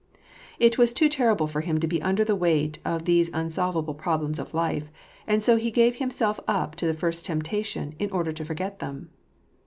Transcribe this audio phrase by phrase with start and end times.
[0.57, 3.93] It was too ter rible for him to be under the weight of these unsolvable
[3.93, 4.91] prob lems of life;
[5.27, 9.11] and so he gave himself up to the first temptation, in order to forget them.